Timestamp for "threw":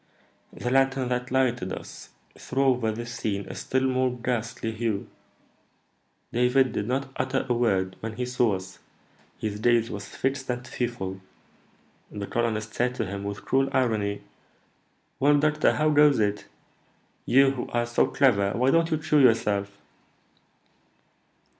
2.35-2.63